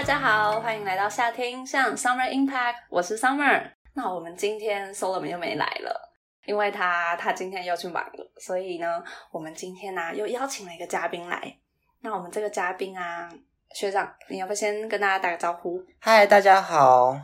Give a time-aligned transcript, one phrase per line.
[0.00, 3.70] 大家好，欢迎来到夏天像 Summer Impact，我是 Summer。
[3.92, 6.10] 那我们今天 Solomon 又没来了，
[6.46, 11.54] 因为他他今天又去忙了，所以呢，我们今天呢、又邀请了一个嘉宾来。
[12.00, 13.28] 那我们这个嘉宾啊，
[13.74, 15.84] 学长，你要不先跟大家打个招呼？
[15.98, 17.14] 嗨，大家好，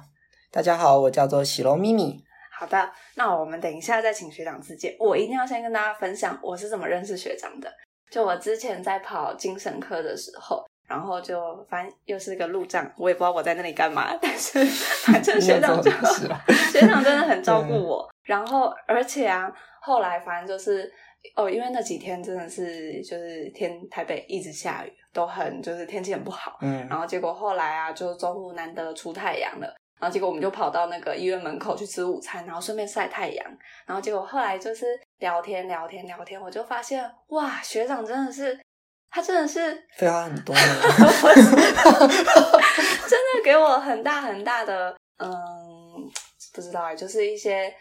[0.50, 2.22] 大家好，我叫做喜龙咪咪。
[2.52, 4.94] 好的，那我们等一下再请学长自荐。
[5.00, 7.72] 我一定要先跟大家分享我是怎么认识学长的。
[8.10, 14.64] 就我之前在跑精神科的时候，然后就反正又是个路障，我也不知道我在那里干嘛，但是
[15.04, 16.40] 反正学长就你有做事啊
[16.72, 18.08] 学长真的很照顾我。
[18.22, 20.92] 然后而且啊，后来反正就是
[21.34, 26.58] 哦，因为那几天真的是就是天台北一直下雨，都很就是天气很不好。
[26.60, 29.66] 嗯然后结果后来啊，就中午难得出太阳了，
[30.00, 33.46] 然后结果我们就跑到那个医院门口去吃午餐，然后顺便晒太阳。
[33.86, 34.86] 然后结果后来就是
[35.18, 38.58] 聊天聊天聊天，我就发现哇，学长真的是，
[39.16, 40.60] 他真的是废话很多呢。
[43.08, 45.30] 真的给我很大很大的嗯，
[46.52, 47.74] 不知道哎，就是一些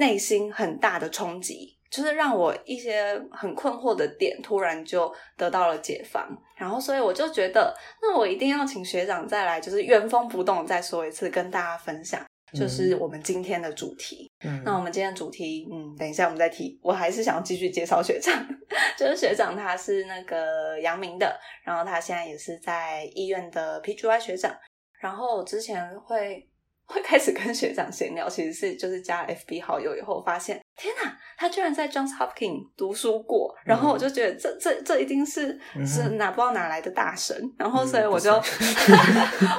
[0.00, 12.20] 内心很大的冲击，就是让我一些很困惑的点突然就得到了解放，然后所以我就觉得，那我一定要请学长再来，就是原封不动再说一次，跟大家分享。
[12.52, 16.78] 就是我们今天的主题，嗯那我们今天的主题，嗯，等一下我们再提。
[16.82, 18.46] 我还是想要继续介绍学长，
[18.96, 24.56] 就是学长他是那个阳明的，然后他现在也是在医院的 PGY 学长。
[25.00, 26.48] 然后我之前会
[26.86, 38.46] 会开始跟学长闲聊，其实是就是加 FB 好友以后，发现天哪，他居然在 Johns Hopkins 读书过，然后我就觉得这这这一定是嗯是哪不知道哪来的大神，然后嗯所以我就、不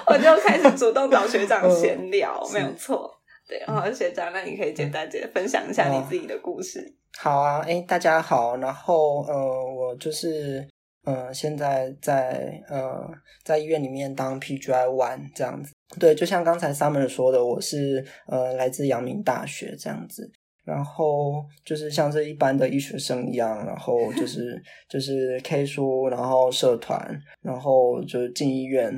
[0.13, 3.11] 我就开始主动找学长嗯闲聊，是没有错。
[3.47, 6.79] 对，然后学长，那你可以简单简分享一下你自己的故事。
[7.17, 8.55] 好啊，哎，大家好。
[8.57, 10.65] 然后呃，我就是
[11.03, 13.09] 呃，现在在呃
[13.43, 15.73] 在医院里面当 PGI One 这样子。
[15.99, 20.31] 对，就像刚才 Summer 说的，我是呃来自阳明大学这样子。
[20.69, 28.93] 然后就是像这一般的医学生一样，然后就 是就是 K 书，然后社团，然后就是进医院，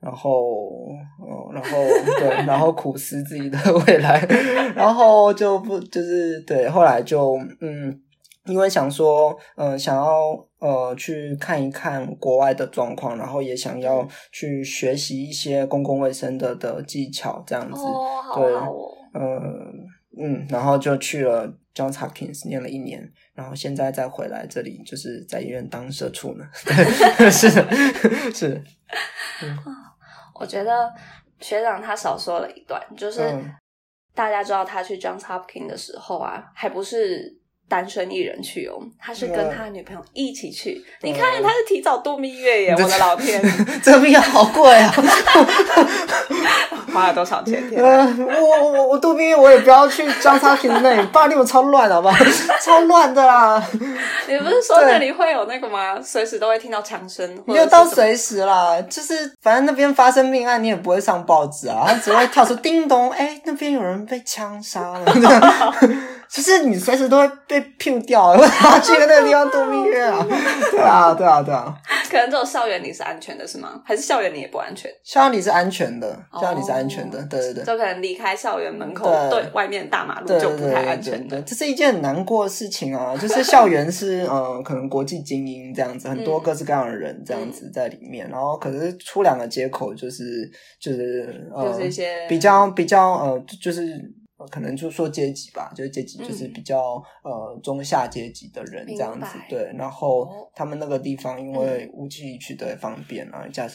[0.00, 0.88] 然后
[1.20, 1.70] 嗯，然后
[2.18, 4.20] 对，然后苦思自己的 未来，
[4.74, 8.00] 然后就不就是对，后来就嗯。
[8.48, 10.06] 因为想说，嗯、想要
[10.60, 17.80] 呃去看一看国外的状况，然后也想要去学习一些公共卫生的的技巧，这样子。
[17.80, 19.30] 哦，好对好哦，呃
[20.18, 26.44] 嗯，然后就去了 Johns Hopkins 念了一年，然后现在再回来这里，就是在医院当社畜呢。
[26.64, 28.62] 对，是的，是的，
[30.34, 30.92] 我觉得
[31.40, 33.54] 学长他少说了一段，就是嗯
[34.14, 37.40] 大家知道他去 Johns Hopkins 的时候啊，还不是。
[37.68, 40.82] 单身一人去哦，他是跟嗯他女朋友一起去。
[41.02, 42.72] 你看，他是提早度蜜月耶！
[42.78, 43.42] 我的老天，
[43.82, 44.94] 这蜜月好贵啊！
[46.92, 47.62] 花了多少钱？
[47.76, 52.24] 我，我我我杜宾我也不要去 Johns Hopkins 那里，巴黎我超乱，好不好？
[52.64, 53.62] 超乱的啦，
[54.26, 56.00] 你不是说那里会有那个吗？
[56.00, 65.04] 随时都会听到枪声，或没有到随时啦，就是反正那边发生命案，你也不会上报纸啊，它只会跳出叮咚，哎、那边有人被枪杀了，
[66.28, 70.24] 就是你随时都会被 Q 掉，为什么要去那个地方度蜜月啊？
[70.70, 71.74] 对啊，对啊，对啊，
[72.10, 73.80] 可能只有校园里是安全的，是吗？
[73.84, 74.90] 还是校园里也不安全？
[75.04, 77.64] 校园里是安全的，哦校园里是安全的，对对对。
[77.64, 81.42] 就可能离开校园门口，对对外面大马路就不太安全的对，。
[81.42, 83.16] 这是一件很难过的事情啊！
[83.20, 90.50] 就是校园是呃，可能国际精英这样子，很多嗯各式各样的人这样子在里面，然后可是出两个接口就是
[90.80, 94.00] 就是呃，就是一些比较比较呃，就是
[94.36, 96.52] 呃可能就说阶级吧，就是阶级就是嗯。
[96.52, 103.68] 比较、呃中下阶级的人这样子对，然后他们那个地方因为武器取得也方便啊，加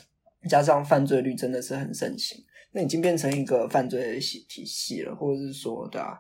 [0.50, 2.44] 加上犯罪率真的是很盛行。
[2.72, 6.18] 那已经变成一个犯罪系体系了，或者是说，对啊，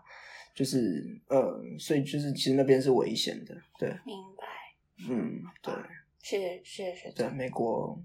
[0.53, 4.45] 就是呃，所以就是其实那边是危险的，对，明白。
[5.09, 5.73] 嗯，对。
[6.21, 7.97] 谢谢谢谢学对，美国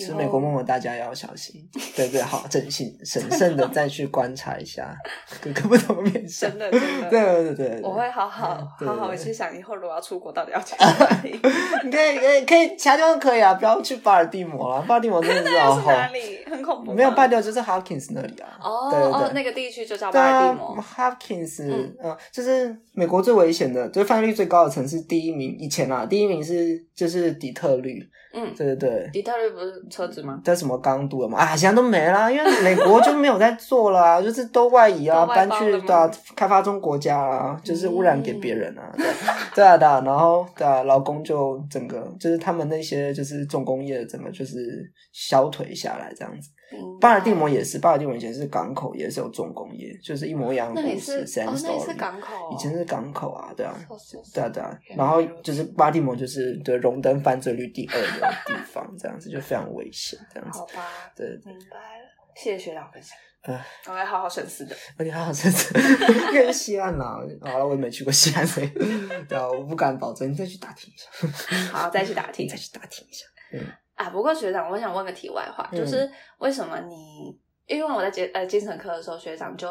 [0.00, 1.54] 是美国梦梦，大家要小心，
[1.94, 4.96] 对对，好，正信审慎的再去观察一下
[5.40, 6.80] 各个不同的面的真的对
[7.10, 11.30] 对对对，我会好好好好对去想，以后如果要出国，到底要去哪里？
[11.84, 16.38] 你可以可以可以，其他地方可以啊，不要去巴尔的摩了，巴尔的摩真的是 那好哪里？
[16.50, 16.96] 很恐怖吗。
[16.96, 20.82] 没有巴尔的摩就是 Hawkins 那里啊，哦哦，那个地区就叫巴尔的啊摩。
[20.82, 21.64] ，Hopkins，
[22.02, 28.02] 嗯就是美国最危险的，就是犯罪率最高的城市，第一名以前啊，第一名是就是底特律，
[28.34, 30.40] 嗯，对对对，底特律不是车子吗？
[30.44, 31.38] 在什么刚度了吗？
[31.38, 39.06] 啊，现在都没啦，因为美国就没有在做了啊， 就是都外移啊，搬去啊开发中国家啦，就是污染给别人啊，对
[39.54, 46.48] 对啊对啊，然后对啊，劳工就整个就是他们那些就是重工业整个就是消退下来这样子，
[47.00, 51.20] 巴尔的摩也是，巴尔的摩以前是港口，也是有重工业，就是一模一样的故事。
[51.40, 53.74] 哦，那也是港口，以前是港口啊，对啊，
[54.34, 54.78] 对啊，对啊。
[54.96, 60.58] 然后就是巴尔的摩就是对荣登犯罪率第二的地方，这样子就非常危险，这样子。
[60.60, 62.06] 好吧，对，明白了，
[62.36, 63.16] 谢谢学长分享。
[63.42, 63.58] 嗯，
[63.88, 64.76] 我会好好审视的。
[64.98, 65.72] 而且好好审视，
[66.32, 68.68] 因为西岸呐，好了，我也没去过西安，所以
[69.26, 70.30] 对啊，我不敢保证。
[70.30, 71.72] 你再去打听一下。
[71.72, 73.24] 好，再去打听， 再去打听一下。
[73.54, 73.60] 嗯。
[74.00, 77.38] 啊，不过学长，我想问个题外话，就是为什么你？
[77.66, 79.70] 因为我在精呃精神科的时候，学长就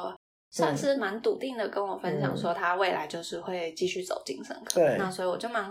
[0.51, 4.79] 算是蛮笃定的跟我分享说，他未来就是会继续走精神科。
[4.79, 5.69] 对，那所以我就蛮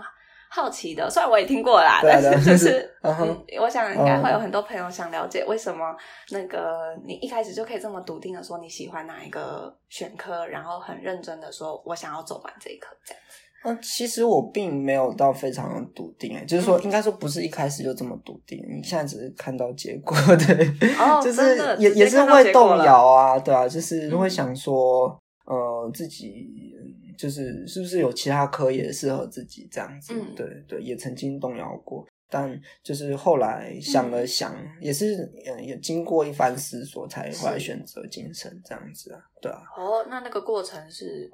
[0.51, 5.95] 好奇的，虽然我也听过啦，但是就是嗯，我想应该会有很多朋友想了解，为什么
[6.31, 13.23] 那个你一开始就可以这么笃定的说你喜欢哪一个选科，然后很认真的说我想要走完这一科这样
[13.63, 13.69] 子。
[13.69, 20.73] 嗯，其实我并没有到非常笃定哎，就是说，应该说不是一开始就这么笃定，你现在只是看到结果， 对，
[21.21, 26.47] 就是也也是会动摇啊，对啊，就是会想说，呃，自己
[27.17, 35.29] 就是是不是有其他科也适合自己这样子，对对，也曾经动摇过，但就是后来想了想，也是
[35.61, 39.61] 也经过一番思索，才后来选择精神这样子啊，对啊。
[39.77, 41.29] 哦，那那个过程是。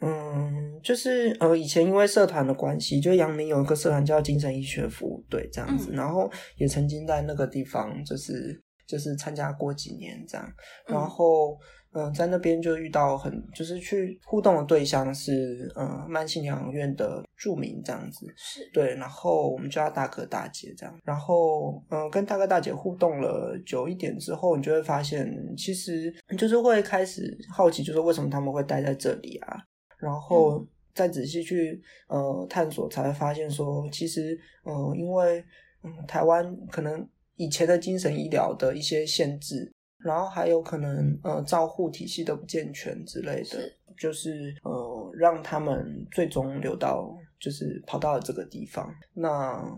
[0.00, 10.52] 嗯，就是呃，以前因为社团的关系，就阳明有一个社团叫精神医学服务队这样子，然后也曾经在那个地方就是就是参加过几年这样，
[10.86, 11.58] 然后
[11.92, 18.60] 嗯，在那边就遇到很就是去互动的对象是呃慢性疗养院的著名这样子，是。
[18.72, 29.56] 对，然后我们叫他大哥大姐这样，然后嗯，跟大哥大姐互动了久一点之后，你就会发现其实就是会开始好奇，就是为什么他们会待在这里啊？
[30.00, 35.44] 然后再仔细去呃探索，才会发现说，其实呃，因为
[35.82, 43.58] 嗯，台湾可能以前的精神医疗的一些限制，然后还有可能呃，照护体系的不健全之类的，
[43.98, 48.92] 就是呃，让他们最终流到就是跑到了这个地方。
[49.14, 49.30] 那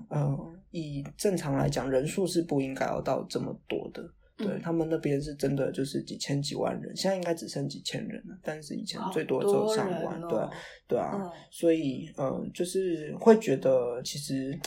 [0.08, 0.38] 呃，
[0.70, 4.02] 以正常来讲，人数是不应该要到这么多的。
[4.42, 10.38] 对他们那边是真的就是几千几万人，现在应该只剩几千人了，但是以前最多只有上万，对
[10.88, 14.58] 对啊，所以呃，就是会觉得其实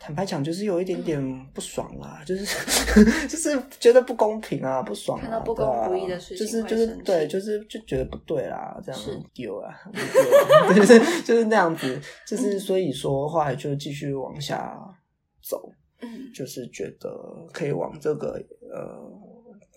[0.00, 2.44] 坦白讲，就是有一点点不爽啦，就是
[3.28, 9.00] 就是觉得不公平啊，不爽，看到不公不义的事情，就是就是对，就是就觉得不对啦，这样
[9.34, 9.74] 丢啊，
[10.74, 14.78] 就是就是那样子，就是所以说后来就继续往下
[15.42, 15.72] 走。
[16.00, 17.10] 嗯，就是觉得
[17.52, 18.42] 可以往这个
[18.72, 18.98] 呃，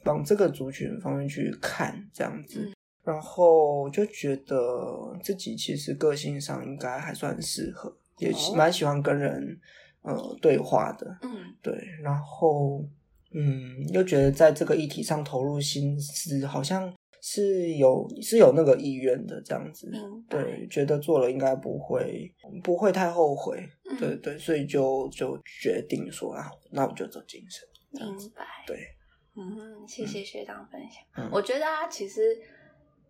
[0.06, 2.72] 往这个族群方面去看这样子，
[3.04, 9.60] 然后就觉得自己其实个性上应该还算适合，也蛮喜欢跟人
[10.02, 12.84] 呃对话的，嗯，对，然后
[13.32, 16.94] 嗯，又觉得在这个议题上投入心思，好像。
[17.24, 19.88] 是有是有那个意愿的这样子，
[20.28, 22.34] 对，觉得做了应该不会
[22.64, 23.64] 不会太后悔，
[24.00, 27.64] 对对，所以就就决定说啊，那我就走精神。
[27.92, 28.02] 明
[28.36, 28.88] 白，对，
[29.36, 31.30] 嗯，谢谢学长分享。
[31.32, 32.36] 我觉得啊，其实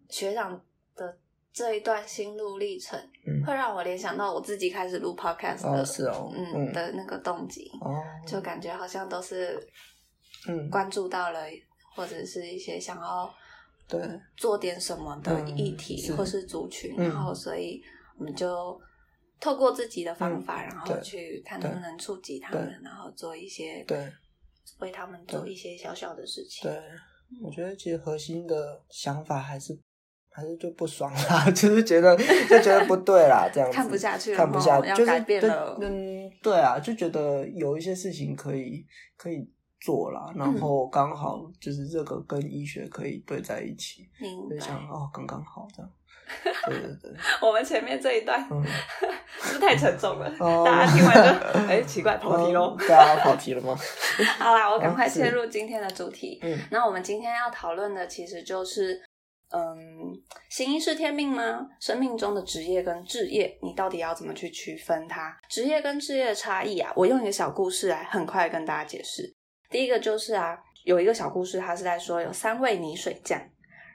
[0.09, 0.61] 学长
[0.93, 1.17] 的
[1.53, 2.99] 这一段心路历程，
[3.47, 7.95] 会让我联想到我自己开始录 podcast 的，是哦，嗯的那个动机，哦，
[8.27, 9.57] 就感觉好像都是
[10.49, 11.39] 嗯关注到了，
[11.95, 13.33] 或者是一些想要。
[13.91, 14.01] 对，
[14.37, 17.81] 做点什么的议题或是族群，然后所以
[18.17, 18.79] 我们就
[19.37, 24.09] 透过自己的方法，然后去看能不能触及他们，然后做一些对，
[24.79, 26.69] 为他们做一些小小的事情。
[26.71, 26.81] 对，
[27.41, 29.77] 我觉得其实核心的想法还是
[30.29, 35.77] 还是就不爽啦， 就是觉得就觉得不对啦，这样看不下去，看不下，要改变了。
[35.81, 38.85] 嗯，对啊，就觉得有一些事情可以
[39.17, 39.51] 可以。
[39.81, 44.07] 做啦，然后刚好就是这个跟医学可以对在一起，
[44.49, 45.91] 就想哦，刚刚好这样。
[46.65, 47.11] 对对对，
[47.45, 50.29] 我们前面这一段 是不是太沉重了？
[50.63, 53.75] 大家听完就哎奇怪跑题喽，大家跑题了吗？
[54.39, 56.39] 好啦，我赶快切入今天的主题。
[56.41, 59.01] 嗯，那我们今天要讨论的其实就是，
[59.49, 59.75] 嗯，
[60.49, 61.67] 行医是天命吗？
[61.81, 65.37] 生命中的职业跟置业，你到底要怎么去区分它？
[65.49, 69.35] 职业跟置业的差异啊，我用一个小故事来很快跟大家解释。
[69.71, 73.41] 第一个就是啊，有一个小故事，他是在说有三位泥水匠，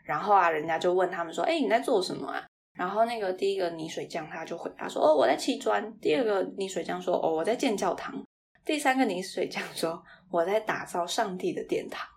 [0.03, 8.21] 然后啊，人家就问他们说：“哎，你在做什么啊？”然后那个第一个泥水匠他就回答说：“哦，我在砌砖。”第二个泥水匠说：“哦，我在建教堂。”
[8.65, 10.03] 第三个泥水匠说
[10.33, 12.09] ：“我在打造上帝的殿堂。”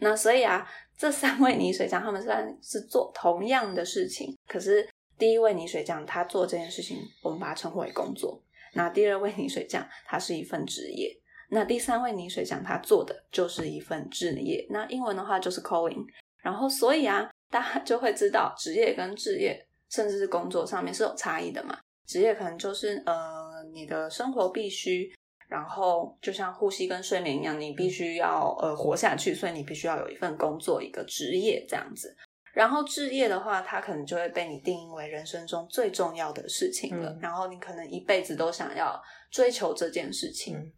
[0.00, 8.42] 那所以啊，这三位泥水匠他们虽然是做同样的事情，可是第一位泥水匠他做这件事情，我们把它称为工作；
[8.74, 11.16] 那第二位泥水匠他是一份职业。
[11.54, 16.02] 那第三位泥水匠他做的就是一份置业，那英文的话就是 calling。
[16.42, 21.78] 然后所以啊，大家就会知道职业跟置业，甚至是工作上面是有差异的嘛。
[22.06, 25.12] 职业可能就是呃你的生活必须，
[25.46, 32.16] 然后就像呼吸跟睡眠一样，你必须要呃活下去，所以你必须要有一份工作，一个职业这样子。
[32.54, 37.14] 然后置业的话，它可能就会被你定义为人生中最重要的事情了。
[37.20, 38.98] 然后你可能一辈子都想要
[39.30, 40.72] 追求这件事情。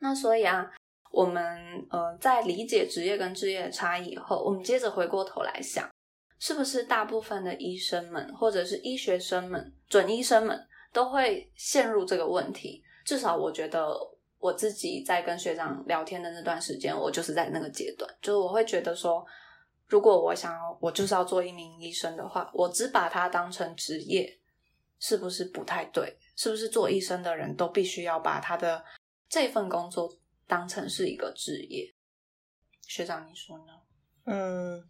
[0.00, 0.68] 那所以啊，
[1.12, 1.42] 我们
[1.90, 5.88] 呃在理解职业跟职业的差异以后，我们接着回过头来想，
[6.38, 10.60] 是不是大部分的医生们或者是医学生们、准医生们
[10.92, 12.82] 都会陷入这个问题？
[13.04, 13.88] 至少我觉得
[14.38, 19.24] 我自己在跟学长聊天的那段时间，我就是在那个阶段，就是我会觉得说。
[19.88, 24.38] 如果我想要，我就是要做一名医生的话，我只把它当成职业，
[25.00, 26.16] 是不是不太对？
[26.36, 28.80] 是不是做医生的人都必须要把他的
[29.30, 30.12] 这份工作
[30.46, 31.94] 当成是一个职业？
[32.86, 33.72] 学长，你说呢？
[34.24, 34.84] 嗯，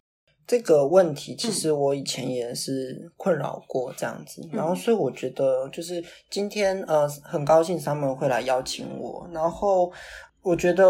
[0.45, 9.93] 这个问题其实我以前也是困扰过这样子，然后所以我觉得就是今天呃很高兴他们会来邀请我，然后
[10.41, 10.85] 我觉得。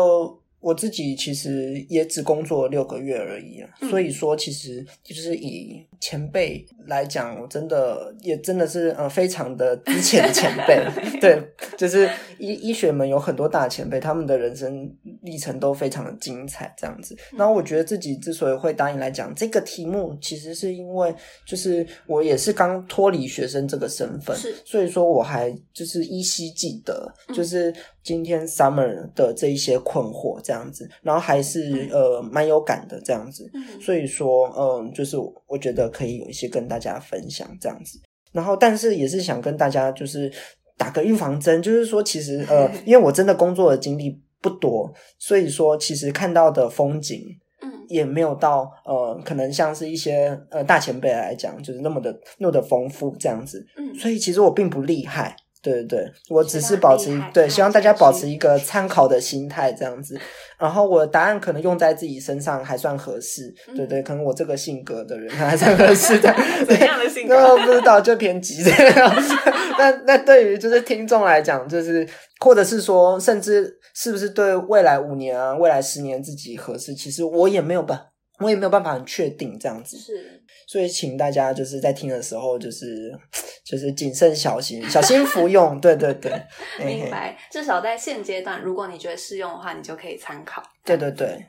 [0.62, 10.84] 我自己其实也只工作六个月而已，所以说其实就是以前辈来讲，我真的也真的是呃非常的之前的前辈，
[11.22, 11.40] 对，
[11.78, 14.92] 就是医医学们有很多大前辈，他们的人生
[15.22, 17.16] 历程都非常的精彩，这样子。
[17.38, 21.14] 然后我觉得自己之所以会答应来讲这个题目，其实是因为
[21.46, 27.72] 就是我也是刚脱离学生这个身份，是，所以说我还就是依稀记得，就是
[28.04, 30.32] 今天 Summer 的这一些困惑。
[30.44, 33.48] 这样子，然后还是呃蛮有感的这样子，
[33.82, 35.18] 所以说嗯，就是
[35.52, 38.00] 我觉得可以有一些跟大家分享这样子，
[38.32, 40.32] 然后但是也是想跟大家就是
[40.78, 47.22] 打个预防针，就是说其实呃， 因为我真的工作的经历不多，所以说其实看到的风景，
[47.62, 55.36] 嗯，也没有到呃，可能像是一些呃大前辈来讲，就是那么的那么的丰富这样子，嗯，所以其实我并不厉害。
[55.62, 60.20] 对对对，我只是保持对，希望大家保持一个参考的心态这样子。
[60.58, 66.34] 然后我的答案可能用在自己身上还算合适，对对，可能我这个性格的人还算合适的。
[66.68, 67.58] 怎样的性格？
[67.66, 69.14] 不知道，就偏激这样。
[69.78, 72.08] 那那对于就是听众来讲，就是
[72.40, 78.00] 或者是说，甚至是不是对未来五年啊、未来十年自己合适，其实我也没有办，
[78.42, 79.98] 我也没有办法很确定这样子。
[79.98, 80.42] 是。
[80.68, 83.12] 所以，请大家就是在听的时候，就是
[83.66, 85.80] 就是谨慎小心，小心服用。
[85.82, 86.32] 对对对，
[86.84, 87.38] 明白。
[87.52, 90.64] 至少在现阶段，如果你觉得适用的话，你就可以参考。
[90.86, 91.46] 对对对。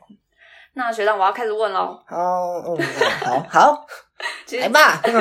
[0.75, 1.97] 那学长，我要开始问喽。
[2.07, 2.17] 好，
[2.67, 2.77] 嗯，
[3.23, 3.85] 好好。
[4.59, 5.11] 来吧， 这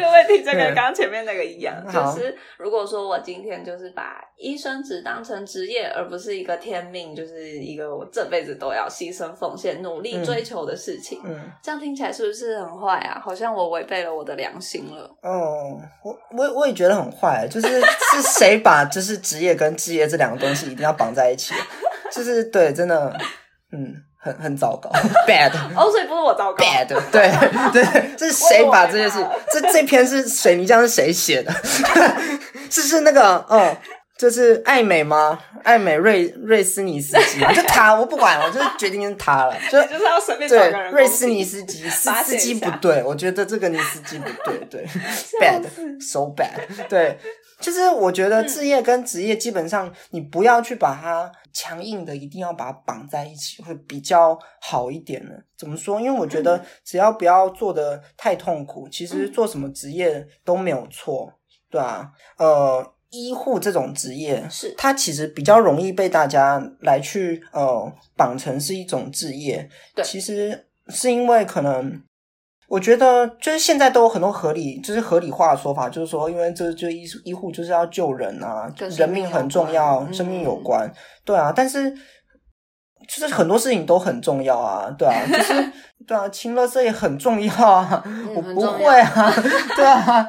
[0.00, 13.20] 个问题就跟刚刚前面那个一样，就是如果说我今天就是把医生只当成职业，而不是一个天命，就是一个我这辈子都要牺牲奉献、努力追求的事情，嗯，这样听起来是不是很坏啊？
[13.24, 15.10] 好像我违背了我的良心了。
[15.22, 17.80] 哦，我我我也觉得很坏，就是
[18.12, 21.54] 是谁把就是职业跟职业这两个东西一定要绑在一起？
[22.12, 23.16] 就是对，真的，
[23.72, 23.94] 嗯。
[24.22, 24.90] 很很糟糕
[25.26, 25.50] ，bad。
[25.74, 26.86] 哦，所以不是我糟糕，bad。
[27.10, 27.30] 对
[27.72, 29.18] 对，这是谁把这件事？
[29.50, 31.50] 这这篇是水泥浆是谁写的？
[32.68, 33.74] 是是那个嗯，
[34.18, 35.38] 就是艾美吗？
[35.64, 39.54] 艾美瑞瑞斯尼斯基就他，我不管，我就决定是他了。
[39.70, 40.90] 就 就是要随便找个人。
[40.92, 44.86] 瑞斯尼斯基司司机不对，我觉得这个尼斯基不对，对
[45.40, 47.18] ，bad，so bad，对。
[47.60, 55.32] 就是我觉得置业跟职业基本上，你不要去把它强硬的，一定要把它绑在一起，会比较好一点呢。
[55.56, 56.00] 怎么说？
[56.00, 61.32] 因为我觉得只要不要做的太痛苦，其实做什么职业都没有错，
[61.70, 62.10] 对啊。
[62.38, 72.02] 呃，医护这种职业是它其实比较容易被大家来去呃绑成是一种职业，对，其实是因为可能。
[72.70, 80.88] 我觉得就是现在都有很多合理，就是合理化的说法，就是说，因为这就医医护就是要救人啊，人命很重要，生命有关，
[81.24, 81.52] 对啊。
[81.54, 81.90] 但是
[83.08, 85.72] 就是很多事情都很重要啊，对啊，就是
[86.06, 88.04] 对啊，清乐这也很重要啊，
[88.36, 89.34] 我不会啊，
[89.74, 90.28] 对啊，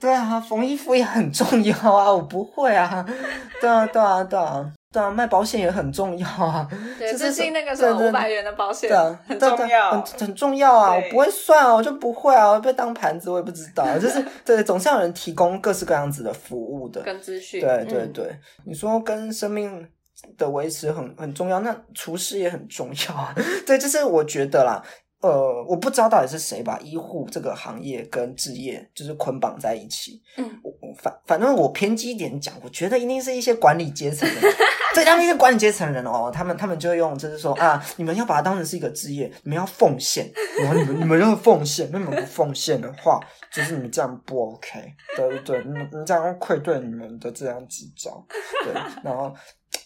[0.00, 3.04] 对啊，缝衣服也很重要啊，我不会啊，
[3.60, 4.72] 对啊，对啊，对啊。
[4.92, 6.68] 对啊，卖保险也很重要啊。
[6.98, 10.94] 对，最近那个什么五百元的保险，对啊，很重要，很很重要啊。
[10.94, 13.86] 我不会算啊，我就不会啊，我被当盘子，我也不知道。
[13.98, 17.60] 就是对，总是有人提供各式各样子的服务的，跟资讯。
[17.62, 19.88] 对对对，你说跟生命
[20.36, 23.34] 的维持很很重要，那厨师也很重要啊。
[23.66, 24.82] 对，就是我觉得啦。
[25.22, 30.20] 呃，我不知道到底是谁把医护这个行业跟置业就是捆绑在一起。
[30.36, 34.48] 嗯，我反反正我偏激一点讲，我觉得一定是一些管理阶层的
[34.94, 40.30] 这当然是管理阶层人哦，他们他们就会用就是说啊，你们要把它当成是一个职业，你们要奉献，
[40.60, 43.18] 然后你们你们要奉献，那你们不奉献的话，
[43.50, 44.80] 就是你们这样不 OK，
[45.16, 45.64] 对对对？
[45.64, 48.24] 你你这样愧对你们的这样执照，
[48.64, 48.72] 对，
[49.02, 49.34] 然后。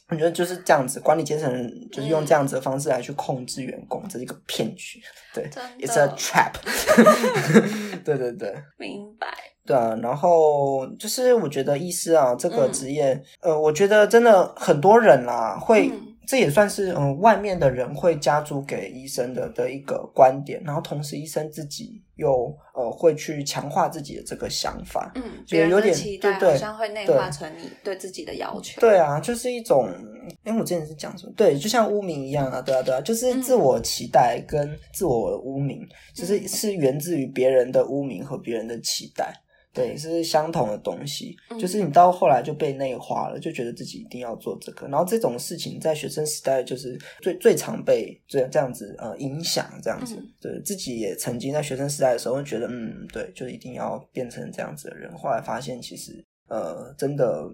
[0.09, 1.51] 我觉得就是这样子，管理阶层
[1.91, 5.01] 就是用这样子的方式来去控制员工，这是一个骗局。
[5.35, 5.49] 对
[5.81, 6.55] ，It's a trap。
[8.05, 9.27] 对对对，明白。
[9.65, 15.93] 对啊，然后就是我觉得医师啊这个职业，呃，我觉得真的很多人啦会。
[16.27, 29.89] 这也算是嗯，外面的人会加注给医生的的一个观点，然后同时医生自己又呃会去强化自己的这个想法，嗯，别人的期待好像会内化成你对自己的要求，对啊，就是一种，
[30.45, 39.33] 因为我之前是讲什么，对，就像污名一样啊，对啊，对啊，就是自我期待跟自我污名，就是是源自于别人的污名和别人的期待。
[39.77, 57.45] 对，是相同的东西，就是你到后来就被内化了，就觉得自己一定要做这个，然后这种事情在学生时代就是最最常被这这样子呃影响，这样子，对自己也曾经在学生时代的时候觉得，嗯，对，就一定要变成这样子的人，后来发现其实呃真的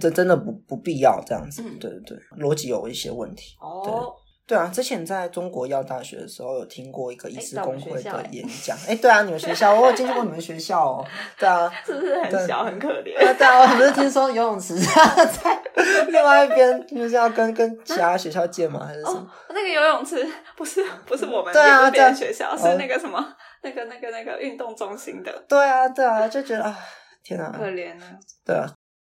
[0.00, 4.14] 这真的不不必要这样子，对对对，逻辑有一些问题，哦。
[4.46, 8.76] 对啊，之前在中国药大学的时候有听过一个医师工会的演讲。
[8.86, 11.06] 哎，对啊，你们学校我有进去过你们学校哦。
[11.38, 13.14] 对啊， 是不是很小很可怜？
[13.38, 15.62] 对啊，我不是听说游泳池 在
[16.08, 18.84] 另外一边，你们是要跟跟其他学校借吗？
[18.86, 19.26] 还是什么？
[19.48, 23.24] 那个游泳池不是不是我们对啊，别的学校是那个什么
[23.62, 25.32] 那个那个那个运动中心的。
[25.48, 26.78] 对啊，对啊，就觉得啊，
[27.22, 28.04] 天啊，可怜啊。
[28.44, 28.70] 对啊。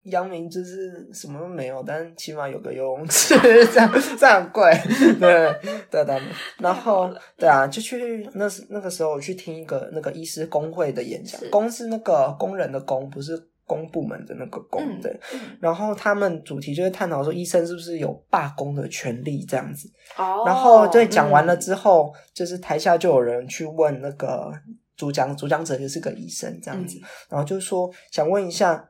[0.07, 3.35] 阳明就是什么都没有，但起码有个游泳池，
[3.73, 4.73] 这样这样贵，
[5.19, 5.53] 对
[5.91, 6.23] 对对。
[6.59, 13.37] 然后对啊，就去那时那个时候我去听一个那个医师工会的演讲，工是那个工人的工，不是
[13.67, 15.19] 公部门的那个工，对。
[15.61, 19.91] 然后他们主题就是探讨说，医生是不是有罢工的权利这样子。
[20.17, 20.45] 哦。
[20.47, 24.53] 然后对讲完了之后，就是台下就有人去问那个
[24.97, 26.97] 主讲，主讲者就是个医生这样子，
[27.29, 28.89] 然后就说想问一下。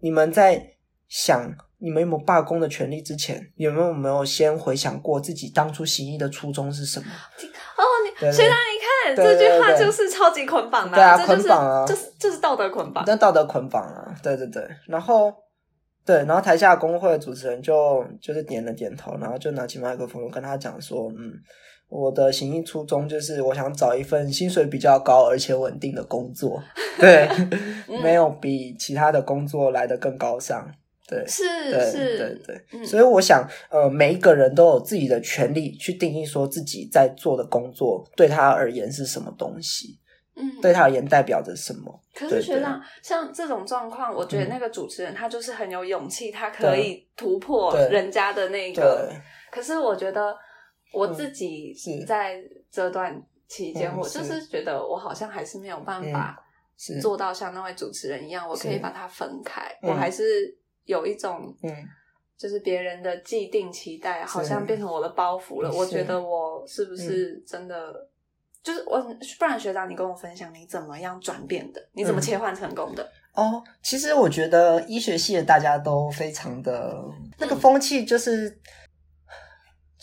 [0.00, 0.74] 你们在
[1.08, 7.06] 想你们有没有罢工的权利之前，有没有没有先回想过自己当初行医的初衷是什么？
[7.06, 15.32] 哦，你学长，你看这句话就是超级捆绑的，对啊，捆绑啊，就是就是道德捆绑，那道德捆绑啊，对对对，然后
[16.04, 21.32] 对，然后台下工会的主持人就就是点了点头，然后就拿起麦克风跟他讲说，嗯。
[21.88, 26.60] 我的行医初衷就是我想找一份薪水比较高而且稳定的工作，
[26.98, 27.28] 对，
[28.02, 30.68] 没有比其他的工作来的更高尚，
[31.06, 31.44] 对，是，
[31.88, 40.00] 是，对对，所以我想，呃，每一个人都有自己的权利去定义说自己在做的工作对他而言是什么东西，
[40.34, 42.00] 嗯，对他而言代表着什么。
[42.12, 49.08] 可是学长，像这种状况，我觉得那个主持人他就是很有勇气，他可以突破人家的那个，
[49.52, 50.36] 可是我觉得。
[50.92, 56.42] 我自己是在这段期间，我就是觉得我好像还是没有办法
[57.00, 59.62] 做到像那位主持人一样，我可以把它分开。
[59.82, 61.70] 我还是有一种，嗯，
[62.36, 65.70] 就是别人的既定期待，好像变成我的包袱了。
[65.72, 68.08] 我觉得我是不是真的？
[68.62, 69.00] 就是我，
[69.38, 71.88] 不然学长，你跟我分享你怎么样转变的？
[71.92, 73.08] 你怎么切换成功的？
[73.34, 77.04] 哦，其实我觉得医学系的大家都非常的
[77.38, 78.58] 那个风气，就是。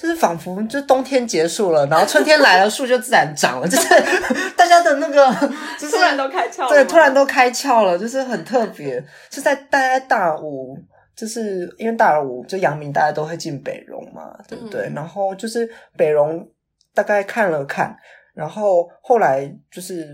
[0.03, 3.65] 就是仿佛就冬天结束了，然后春天来了，树就自然长了。
[3.65, 3.87] 就是
[4.53, 5.25] 大家的那个，
[5.79, 9.01] 就是突然都开窍了，对，突然都开窍了，就是很特别。
[9.31, 10.77] 是在大家大五，
[11.15, 14.91] 就是因为大二五就阳明，大家都会进北荣嘛，对不对？
[14.93, 16.45] 然后就是北荣
[16.93, 17.95] 大概看了看，
[18.33, 20.05] 然后后来就是。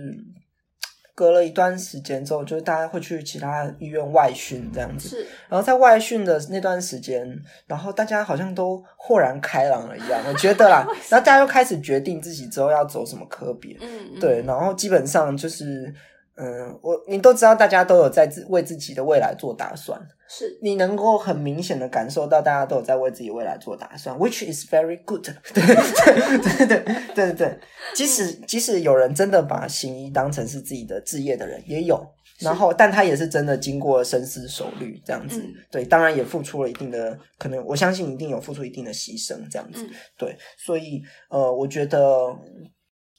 [1.19, 5.27] 隔了一段时间之后，就是大家会去其他医院外训这样子，是。
[5.49, 10.87] 然后在外训的那段时间，然后大家好像都豁然开朗了一样，我觉得啦。
[11.11, 14.41] 然后大家又开始决定自己之后要走什么科别，嗯，对。
[14.43, 15.93] 然后基本上就是，
[16.39, 19.99] 嗯，我你都知道，大家都有在自为自己的未来做打算。
[20.29, 20.57] 是。
[20.61, 25.27] 你能够很明显的感受到，大家都有在为自己未来做打算，which is very good。
[25.53, 27.33] 对对对对对对。
[27.33, 27.59] 对，
[27.93, 32.01] 即使即使有人真的把行医当成是自己的职业的人也有，
[32.39, 39.85] 然后但他也是真的经过深思熟虑这样子，对，当然也付出了一定的，可能我相信一定有付出一定的牺牲这样子，
[40.17, 42.33] 对，所以呃，我觉得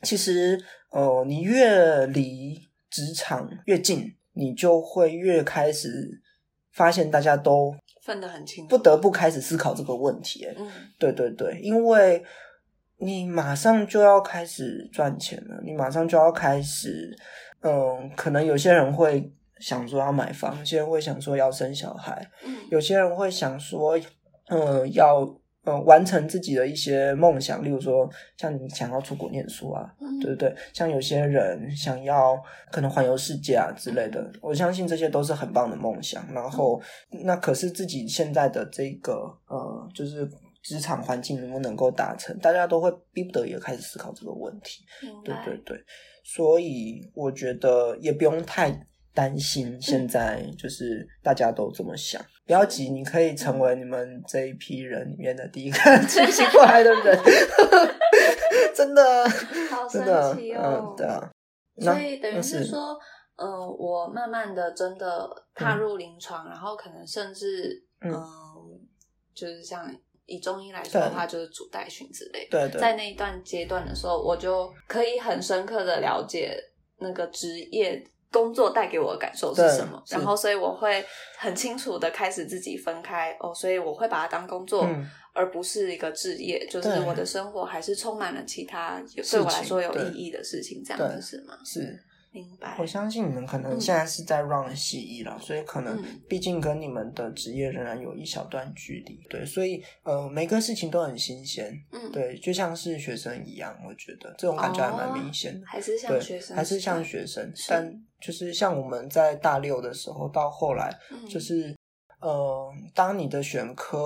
[0.03, 0.59] 其实
[0.91, 6.21] 呃，你越离职场越近，你就会越开始。
[6.73, 7.75] 发现大家都
[8.05, 10.47] 分得很清，不得不开始思考这个问题。
[10.57, 12.25] 嗯，对对对，因为
[12.99, 17.13] 你马上就要开始赚钱了，你马上就要开始，
[17.63, 23.99] 嗯，可能有些人会想说要买房，有些人会想说要生小孩，嗯，有些人会想说
[24.47, 25.27] 嗯，要
[25.71, 30.55] 呃完成自己的一些梦想，例如说像你想要出国念书啊，嗯对不对？
[30.73, 32.37] 像有些人想要
[32.73, 36.27] 可能环游世界啊之类的，我相信这些都是很棒的梦想。
[36.33, 36.81] 然后，
[37.25, 40.29] 那可是自己现在的这个呃，就是
[40.63, 44.83] 职场环境能不能够达成，大家都会逼不得已地开始思考这个问题。
[45.25, 45.79] 对对对，
[46.25, 48.71] 所以我觉得也不用太
[49.15, 57.17] 担心，现在就是大家都这么想，不要急，你可以成为你们这一批人里面的第一个清醒过来的人，
[58.75, 59.23] 真的，
[59.71, 60.03] 好神
[60.35, 60.93] 奇哦。
[60.93, 61.31] 嗯，对啊，
[61.79, 62.99] 所以等于是说，
[63.37, 63.47] 呃，
[63.79, 68.13] 我慢慢的真的踏入临床，然后可能甚至，嗯。
[68.13, 68.81] 嗯、
[69.33, 69.89] 就是像
[70.27, 72.59] 以中医来说的话，就是主代训之类的。
[72.67, 72.81] 对对。
[72.81, 76.61] 在那一段阶段的时候，我就可以很深刻的了解
[76.99, 81.05] 那个职业工作带给我的感受是什么，然后所以我会
[81.39, 84.85] 很清楚的开始自己分开哦，所以我会把它当工作。
[84.85, 91.57] 嗯而不是一个职业，就是我的生活还是充满了其他对我来说有意义的事情，这样对子是吗？
[91.65, 92.05] 是。
[92.33, 92.87] 明白我。
[92.87, 105.67] 相信你们可能嗯现在是在 run 西医了，所以可能嗯毕竟跟你们的职业仍然有一小段距离，对，所以呃每个事情都很新鲜，嗯，，对，就像是学生一样，我觉得这种感觉还蛮明显的。
[105.67, 111.77] 还是像对，学生，还是像学生，但就是像我们在大六的时候，到后来嗯就是，
[112.21, 113.99] 呃，当你的选科，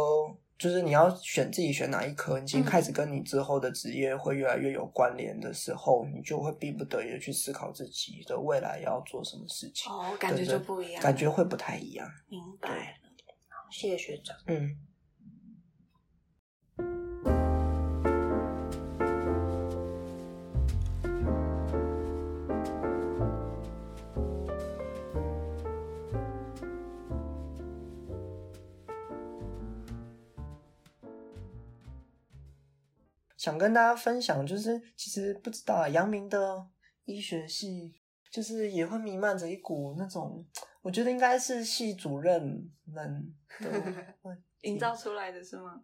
[0.56, 12.08] 就是你要选自己选哪一科，已经嗯开始跟你之后的职业会越来越有关联的时候，你就会逼不得已的去思考自己的未来要做什么事情，哦，感觉就不一样，感觉会不太一样。
[12.28, 12.76] 明白了。
[13.48, 14.36] 好，谢谢学长。
[14.46, 14.76] 嗯。
[33.44, 36.66] 想跟大家分享，就是其实不知道啊阳明的
[37.04, 37.92] 医学系，
[38.30, 40.42] 就是也会弥漫着一股那种，
[40.80, 43.68] 我觉得应该是系主任们的
[44.64, 45.82] 营造出来的是吗？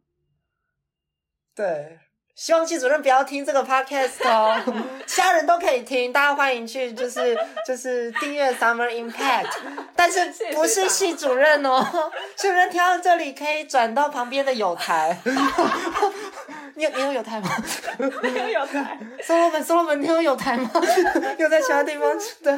[1.54, 2.00] 对，
[2.34, 4.56] 希望系主任不要听这个 podcast 哦，
[5.06, 9.50] 其他人都可以听，大家欢迎去就是就是订阅 Summer Impact，
[9.94, 11.84] 但是不是系主任哦，
[12.38, 15.20] 系主任听到这里可以转到旁边的有台。
[16.80, 17.50] 你有你有有台吗？
[18.22, 18.98] 没有有台。
[19.22, 20.70] 所罗门，所罗门，你有有台吗？
[21.38, 22.10] 有在其他地方？
[22.42, 22.56] 对，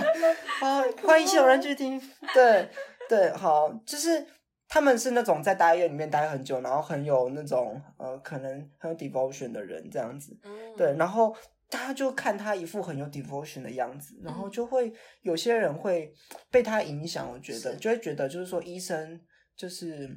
[0.60, 2.00] 好，欢迎有人去听。
[2.32, 2.68] 对
[3.08, 4.24] 对，好，就是
[4.68, 10.38] 他们是那种在大医院里面待很久，然后很有那种呃，可能很有 devotion 的人这样子。
[10.44, 11.34] 嗯，对，然后
[11.68, 16.14] 大家就看他一副很有 devotion 的样子，然后就会有些人会
[16.48, 19.20] 被他影响，我觉得就会觉得就是说医生
[19.56, 20.08] 就是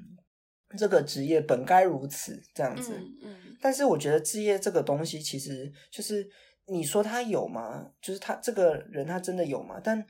[0.78, 2.94] 这个职业本该如此这样子。
[2.98, 6.28] 嗯嗯但是我觉得置业这个东西，其实就是
[6.68, 7.86] 你说他有吗？
[8.02, 9.80] 就是他这个人他真的有吗？
[9.84, 10.06] 但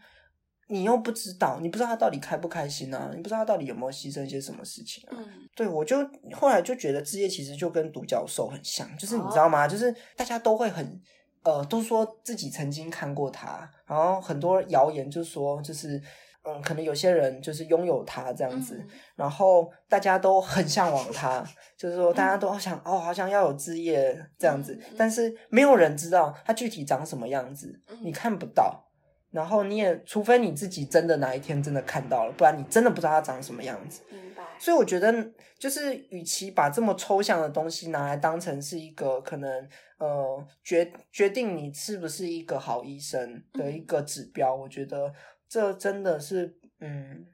[0.67, 3.11] 你又不知道，你不知道他到底开不开心啊？
[3.15, 5.15] 你不知道他到底有没有牺牲一些什么事情啊？
[5.17, 5.97] 嗯对，我就
[6.33, 9.67] 后来就觉得置业其实就跟独角兽很像，就是你知道吗？
[9.67, 11.01] 就是大家都会很
[11.43, 16.01] 呃，都说自己曾经看过他，然后很多谣言就说就是。
[16.47, 21.43] 嗯，可能有些人就是拥有它这样子，嗯然后大家都很向往它，
[21.77, 28.85] 就是说大家都想、哦，好像要有置业这样子，但是没有人知道它具体长什么样子，嗯你看不到，
[29.31, 34.01] 然后你也除非你自己真的哪一天真的看到了，不然你真的不知道它长什么样子。
[34.11, 34.43] 明白。
[34.57, 35.13] 所以我觉得，
[35.59, 39.49] 就是与其把这么抽象的东西拿来当成是一个可能
[39.97, 45.11] 呃决决定你是不是一个好医生的一个指标，我觉得
[45.55, 47.25] 这真的是嗯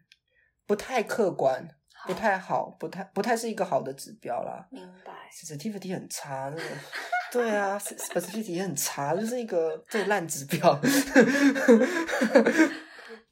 [0.68, 1.68] 不太客观，
[2.06, 4.68] 不太好，不太不太是一个好的指标啦。
[4.70, 5.28] 明白。
[5.34, 6.64] sensitivity 很差，那个
[7.32, 10.80] 对啊，specificity 也很差，就是一个最烂指标。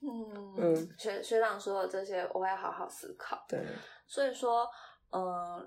[0.02, 3.45] 嗯嗯学学长说的这些，我会好好思考。
[3.47, 3.63] 对，
[4.10, 4.67] 所以说，
[5.12, 5.63] 呃，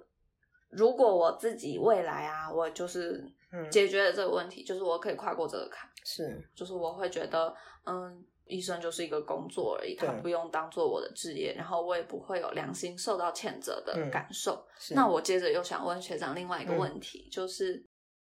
[0.70, 7.54] 如果我自己未来啊，我就是嗯解决了这个问题，就是我可以跨过这个坎，是，就是我会觉得，
[7.86, 14.64] 嗯，医生就是一个工作而已，他不用当做我的职业，然后我也不会有良心受到谴责的嗯感受。
[14.78, 17.84] 是那我接着又想问学长另外一个嗯问题，就是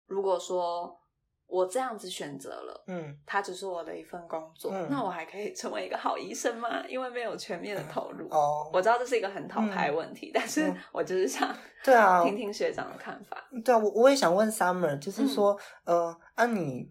[0.06, 0.96] 如果说
[1.46, 2.84] 我这样子选择了。
[2.88, 6.82] 嗯它只是我的一份工作，嗯那我还可以成为一个好医生吗？
[6.88, 8.26] 因为没有全面的投入。
[8.30, 13.48] 哦，我知道这是一个很讨拍的问题，但是嗯 我就是想对啊，听听学长的看法。
[13.64, 16.90] 对啊，我我也想问 Summer，就是嗯说，呃，啊你，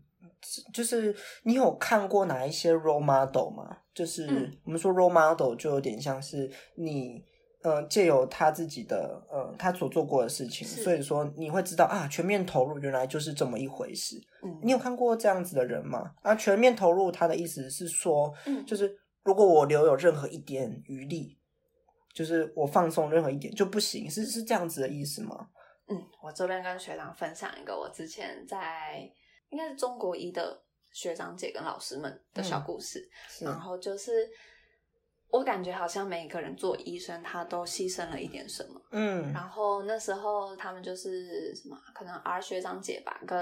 [0.74, 3.78] 就是你有看过哪一些 role model 吗？
[3.94, 7.24] 就是、嗯我们说 role model 就有点像是你
[7.64, 14.16] 呃，借由他自己的呃，他所做过的事情，所以说你会知道啊，全面投入原来就是这么一回事。
[14.44, 16.12] 嗯，你有看过这样子的人吗？
[16.22, 21.38] 啊，全面投入，他的意思是说，嗯就是如果我留有任何一点余力，
[22.14, 25.50] 就是我放松任何一点就不行，是是这样子的意思吗？
[25.90, 29.12] 嗯，我这边跟学长分享一个我之前在
[29.50, 34.30] 应该是中国医的学长姐跟老师们的小故事，是然后就是
[35.30, 38.82] 我感觉好像每一个人做医生，他都牺牲了一点什么。
[38.92, 43.40] 嗯然后那时候他们就是什么，可能 R 学长姐吧，跟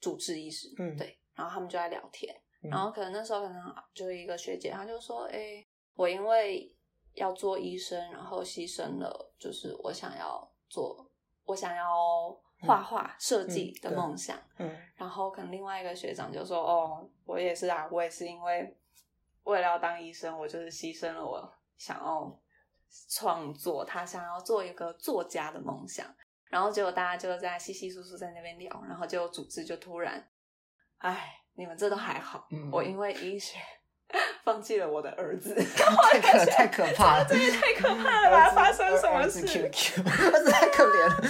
[0.00, 6.74] 主治医师，嗯对，然后他们就在聊天，嗯然后可能那时候可能就一个学姐，她就说，哎、我因为
[7.14, 11.10] 要做医生，然后牺牲了，就是我想要做，
[11.44, 11.84] 我想要
[12.60, 14.36] 画画设计的梦想。
[14.58, 18.76] 嗯然后可能另外一个学长就说：“哦，我也是啊，我也是因为
[19.44, 22.36] 为了要当医生，我就是牺牲了我想要
[23.08, 26.06] 创作，他想要做一个作家的梦想。”
[26.50, 30.28] 然后结果大家就在稀稀疏疏在那边聊，然后结果组织就突然，
[30.96, 33.58] 哎，你们这都还好，嗯我因为医学
[34.44, 38.50] 放弃了我的儿子， 太可太可怕了， 这也太可怕了吧！
[38.50, 41.20] 发生什么事？QQ，儿子太可怜了，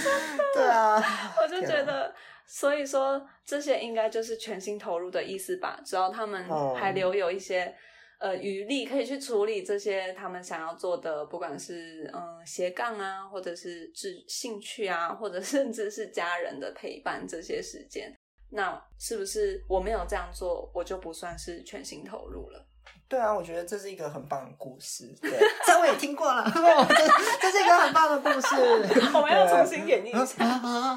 [0.55, 2.13] 对啊，我就觉得，
[2.47, 5.79] 所以说这些应该就是全心投入的意思吧。
[5.85, 7.75] 只要他们哦还留有一些、
[8.19, 18.09] 呃余力，可以去处理这些他们想要做的，不管是嗯斜杠啊，或者是志兴趣啊，或者甚至是家人的陪伴这些时间。
[18.51, 22.65] 那是不是我没有这样做，我就不算是全心投入了？
[23.09, 25.13] 对啊，我觉得这是一个很棒的故事。
[25.19, 25.31] 对，
[25.65, 27.07] 这我也听过了，哦 这
[27.41, 28.55] 这是一个很棒的故事。
[29.17, 30.45] 我们要重新演绎一下。
[30.45, 30.95] 啊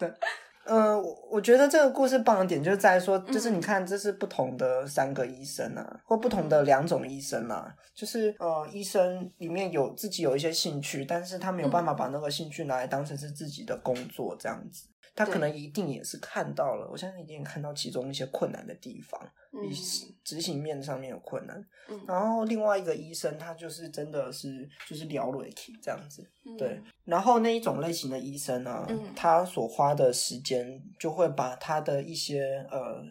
[0.00, 0.12] 对，
[0.64, 14.88] 呃，我我觉得这个故事棒的点就在于说，就是嗯你看，这是不同的三个医生啊，或不同的两种医生啊，就是呃，医生里面有自己有一些兴趣，但是他没有办法把那个兴趣拿来当成是自己的工作这样子。
[15.14, 19.20] 他可能一定也是看到了，我相信一定也看到其中一些困难的地方，
[19.52, 19.74] 嗯以
[20.24, 21.64] 执行面上面有困难。
[21.88, 26.80] 嗯然后另外一个医生，他就是真的是就是聊了题这样子，嗯对。
[27.04, 33.02] 然后那一种类型的医生呢，嗯他所花的时间就会把他的一些呃，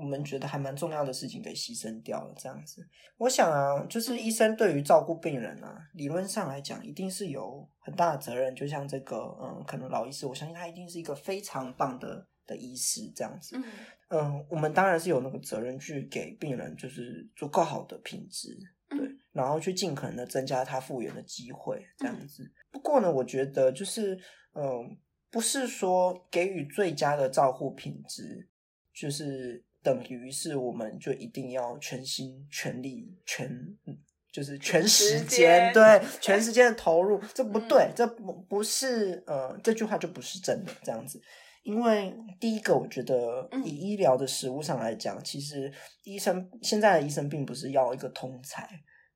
[0.00, 2.88] 我们觉得还蛮重要的事情给牺牲掉了，这样子。
[3.18, 8.54] 我想啊，就是医生对于照顾病人啊，理论上来讲，一定是有很大的责任。
[8.54, 13.56] 就像这个，嗯，可能老医师，我相信他一定是一个非常棒的的医师，这样子。
[13.58, 13.64] 嗯
[14.08, 18.48] 嗯，我们当然是有那个责任去给病人就是足够好的品质，
[18.88, 22.50] 对，嗯然后去尽可能的增加他复原的机会，这样嗯子。
[22.72, 24.18] 不过呢，我觉得就是，
[24.54, 24.98] 嗯，
[25.30, 28.48] 不是说给予最佳的照护品质，
[28.92, 33.48] 就是等于是我们就一定要全心全力全。
[33.86, 33.98] 嗯
[34.32, 41.20] 就是全时时间，对 全时间的投入，这不对，嗯这不不是呃，这句话就不是真的这样子。
[41.64, 45.72] 因为第一个，我觉得嗯以医疗的实务上来讲，其实
[46.04, 48.68] 医生现在的医生并不是要一个通才，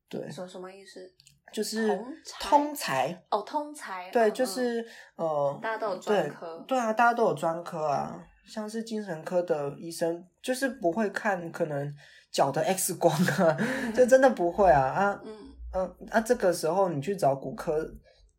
[0.09, 1.09] 对，说什么意思？
[1.53, 1.96] 就是
[2.40, 11.94] 通才哦，通才，对，就是呃，大家都有专对科对啊，大家都有专科啊，像是精神科的医生，就是不会看可能
[12.30, 13.57] 脚的 X 光啊，
[13.94, 15.37] 这真的不会啊啊，嗯
[15.72, 17.90] 嗯啊，这个时候你去找骨科，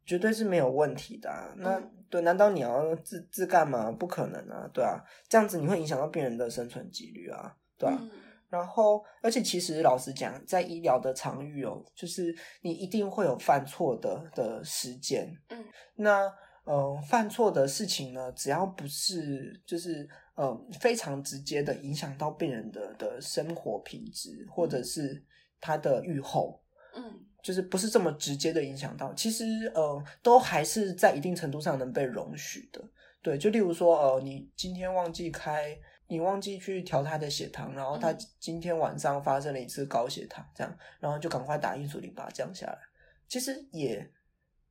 [0.05, 1.53] 绝对是没有问题的、啊。
[1.57, 3.91] 那、嗯对，难道你要自自干嘛？
[3.91, 7.97] 不可能啊，对啊，这样子你会影响到病人的生存几率啊，对啊。
[7.99, 8.11] 嗯
[8.47, 15.27] 然后，而且其实老实讲，在医疗的场域哦，就是你一定会有犯错的的时间。
[15.49, 15.65] 嗯，
[15.95, 16.31] 那
[16.65, 25.23] 呃，犯错的事情呢，只要不是就是呃非常直接的影响到病人的的生活品质，或者是
[25.62, 26.60] 他的愈后，
[26.95, 27.04] 嗯
[27.43, 32.84] 就是不是这么直接的影响到，其实呃都还是在一定程度上能被容许的。
[33.21, 42.80] 对，就例如说呃，你今天忘记开，你忘记去调他的血糖，然后他嗯今天晚上发生了一次高血糖，这样，然后就赶快打印速林把它降下来，
[43.28, 44.12] 其实也。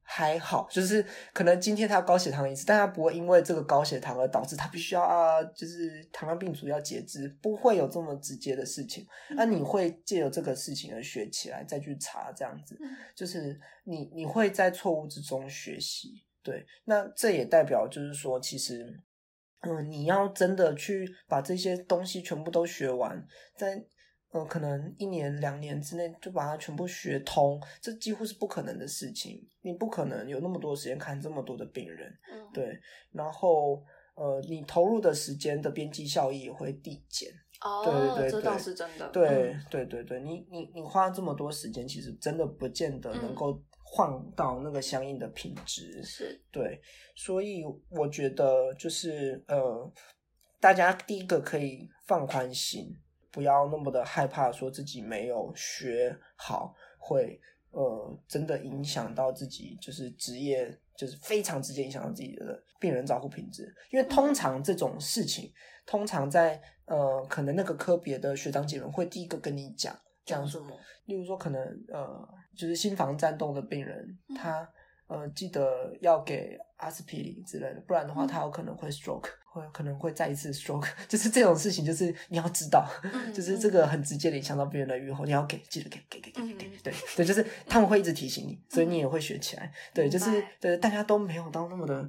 [0.06, 9.06] 还好，就是可能今天他高血糖一次，但他不会因为这个高血糖而导致他必须要啊，就是糖尿病足要截肢，不会有这么直接的事情。
[9.30, 16.22] 那、你会借由这个事情而学起来，再去查这样子，嗯就是你你会在错误之中学习。
[16.42, 19.00] 对，那这也代表就是说，其实，
[19.60, 23.82] 嗯，你要真的去把这些东西全部都学完，在
[24.34, 29.40] 呃可能一年两年之内就把它全部学通，这几乎是不可能的事情。
[29.62, 32.76] 你不可能有那么多时间看这么多的病人，嗯，对，
[33.12, 33.80] 然后
[34.16, 37.30] 呃，你投入的时间的边际效益也会递减。
[37.60, 46.02] 哦，对对对这倒是真的，对、嗯对对对，你你你花这么多时间，其实真的不见得能嗯够换到那个相应的品质。
[46.02, 46.80] 是对，
[47.14, 49.92] 所以我觉得就是呃，
[50.60, 52.94] 大家第一个可以放宽心，
[53.34, 57.40] 不要那么的害怕，说自己没有学好会
[57.72, 63.74] 呃真的影响到自己，就是职业就是非常直接影响到自己的病人照护品质。
[63.90, 65.52] 因为通常这种事情，
[65.84, 69.98] 通常在呃可能那个科别的学长姐们会第一个跟你讲。
[70.24, 70.74] 讲什么？
[71.04, 71.60] 例如说，可能
[71.92, 74.66] 呃，就是心房颤动的病人，嗯他
[75.06, 80.88] 呃记得要给阿司匹林之类的，不然的话，嗯他有可能会 stroke，会可能会再一次 stroke。
[81.08, 89.72] 就是这种事情，就是你要知道，嗯 就是这个很直接的影响到别人的愈后，你要给，记得给，给给给给给嗯，对 对，就是他们会一直提醒你，所以你也会学起来。
[89.92, 92.08] 对，就是对大家都没有到那么的。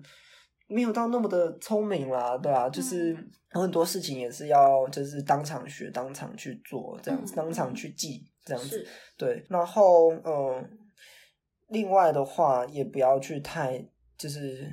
[0.68, 8.70] 没有到那么的聪明啦，对啊，就是嗯有很多事情也是要就是当场学、当场去做，这样子，嗯当场嗯去记，这样子。
[8.80, 10.68] 是对，然后嗯，
[11.68, 13.86] 另外的话也不要去太
[14.18, 14.72] 就是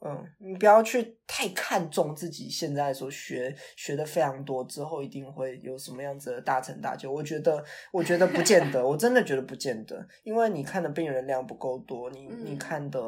[0.00, 7.10] 嗯，你不要去太看重自己现在所学学的非常多之后一定会有什么样子的大成大就。
[7.12, 13.00] 我觉得，我觉得不见得，我真的觉得不见得，因为你看的病人量不够多，你你嗯看的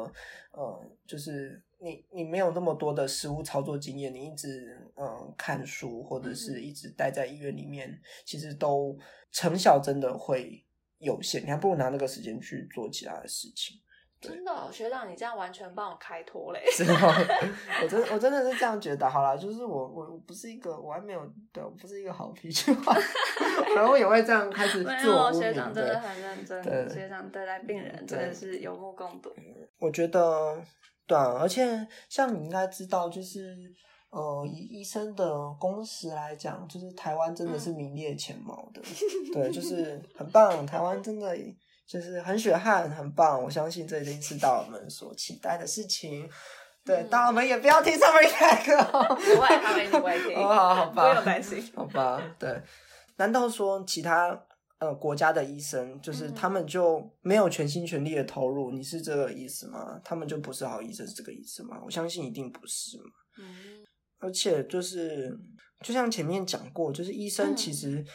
[0.51, 8.99] 呃，就是你你没有那么多的实物操作经验，你一直嗯看书或者是嗯一直待在医院里面，其实都
[9.31, 10.65] 成效真的会
[10.97, 13.77] 有限，你还不如拿那个时间去做其他的事情。
[14.21, 16.61] 真的哦、学长，你这样完全帮我开脱嘞。
[16.71, 17.07] 之后，
[17.81, 19.09] 我真我真的是这样觉得。
[19.09, 21.19] 好啦，就是我我我不是一个，我还没有
[21.51, 22.95] 对，我不是一个好脾气话，
[23.75, 25.41] 然后也会这样开始没自我，污名。
[25.41, 29.33] 学长真的，很认真，对学长对待病人真的是有目共睹。
[29.79, 30.63] 我觉得
[31.07, 33.57] 对啊，而且像你应该知道，就是
[34.11, 38.79] 呃，以医生的工时来讲，就是台湾真的是名列前茅的，
[39.33, 41.35] 对，就是很棒，台湾真的。
[41.91, 46.29] 就是很血汗，很棒，我相信这一定是大我们所期待的事情。
[46.85, 49.15] 对，嗯大我们也不要听 Summer Tag 哦。
[49.15, 51.61] 不会，他们不会听， 哦，好好不吧，用担心。
[51.75, 52.61] 好吧，对。
[53.17, 54.41] 难道说其他
[54.79, 58.71] 呃国家的医生，就是嗯他们就没有全心全力的投入？
[58.71, 59.99] 你是这个意思吗？
[60.03, 61.77] 他们就不是好医生，是这个意思吗？
[61.83, 63.11] 我相信一定不是嘛。
[63.39, 63.83] 嗯
[64.19, 65.35] 而且就是，
[65.83, 68.05] 就像前面讲过，就是医生嗯其实、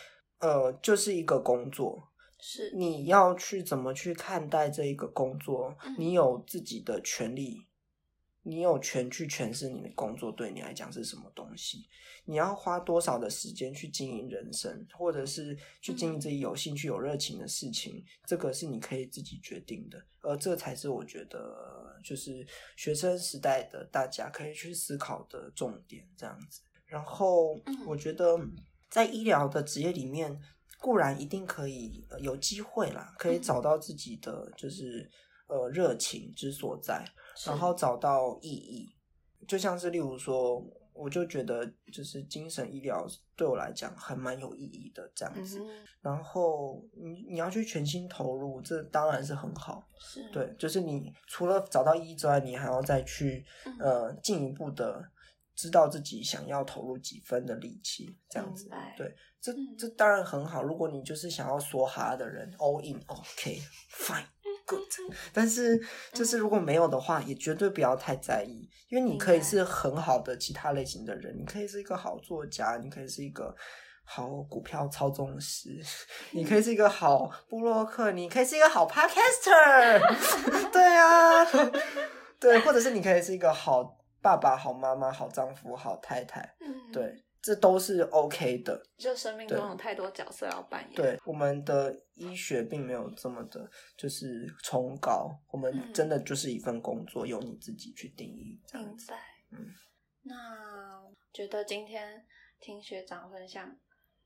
[0.40, 2.00] 呃就是一个工作，
[2.48, 7.66] 是，你要去怎么去看待这一个工作，嗯你有自己的权利，
[8.44, 11.88] 你有权去诠释你的工作对你来讲是什么东西。
[12.24, 20.00] 你要花多少的时间去经营人生，或者是去经营自己有兴趣、有热情的事情，这个是你可以自己决定的。
[20.20, 26.60] 而这才是我觉得，就是学生时代的大家可以去思考的重点，这样子。
[26.86, 28.38] 然后嗯我觉得
[28.88, 30.40] 在医疗的职业里面，
[30.80, 35.10] 固然一定可以、呃有机会啦，可以嗯找到自己的就是
[35.48, 37.04] 呃热情之所在，
[37.46, 38.88] 然后找到意义。
[39.46, 40.60] 就像是例如说，
[40.92, 45.60] 我就觉得就是精神医疗对我来讲还蛮有意义的这样子。
[45.60, 49.86] 嗯，然后你你要去全心投入，这当然是很好。
[50.00, 55.00] 是，对，就是你除了找到意义之外，你还要再去嗯呃进一步的
[55.56, 58.68] 知道自己想要投入几分的力气，这样子。
[58.96, 60.62] 对，这嗯这当然很好。
[60.62, 64.82] 如果你就是想要梭哈的人，all in，OK，fine，good、
[65.32, 65.80] 但是
[66.12, 73.54] 就是如果没有的话，也绝对不要太在意，因为你可以是很好的其他类型的人，你可以是一个好作家，你可以是一个。
[74.08, 75.82] 好股票操纵师，
[76.30, 79.98] 你可以是一个好布洛克，你可以是一个好 podcaster，
[80.70, 81.44] 对啊，
[82.38, 88.82] 对，或者是你可以是一个好爸爸、好妈妈、好丈夫、好太太，嗯，对，这都是 OK 的。
[88.98, 99.12] 就生命中有太多角色要扮演。，对，我们的医学并没有这么的，就是崇高，我们嗯真的就是一份工作，由你自己去定义这样子。
[99.12, 99.22] 明白。
[99.52, 99.72] 嗯，
[100.22, 100.34] 那
[101.32, 102.26] 觉得今天
[102.58, 103.76] 听学长分享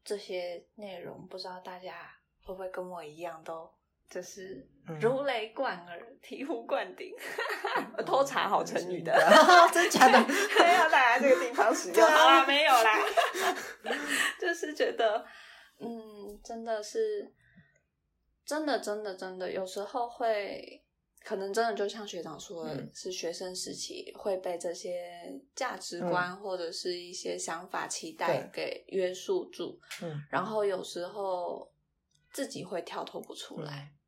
[0.02, 2.10] 这些内容，不知道大家
[2.42, 3.70] 会不会跟我一样都。
[4.08, 7.14] 就是嗯如雷贯耳、醍醐灌顶，
[8.20, 9.12] 偷查好成语的，
[9.72, 10.18] 真假的？
[10.60, 11.94] 要带来这个地方使用。
[11.96, 12.98] 对啊好啦，没有啦，
[14.38, 15.24] 就是觉得，
[15.78, 17.32] 嗯，真的是，
[18.44, 20.82] 真的，真的，真的，有时候会，
[21.24, 22.90] 可能真的就像学长说的，嗯。
[22.94, 30.20] 是学生时期会被这些价值观、或者是一些想法、期待给约束住，嗯。
[30.30, 31.70] 然后有时候
[32.32, 33.90] 自己会跳脱不出来。
[33.94, 33.99] 嗯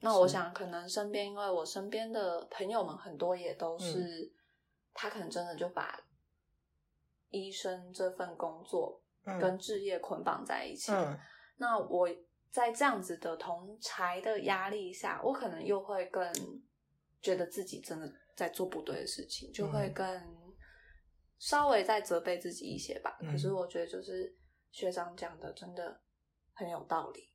[0.00, 4.30] 那我想，可能身边，因为我身边的朋友们很多也都是，嗯
[4.92, 5.98] 他可能真的就把
[7.28, 10.90] 医生这份工作嗯跟置业捆绑在一起。
[10.92, 11.18] 嗯
[11.56, 12.08] 那我
[12.50, 16.32] 在这样子的同才的压力下，我可能又会更
[17.20, 20.04] 觉得自己真的在做不对的事情，就会更
[21.38, 23.16] 稍微再责备自己一些吧。
[23.30, 24.34] 可是我觉得就是
[24.72, 26.00] 学长讲的真的
[26.54, 27.29] 很有道理。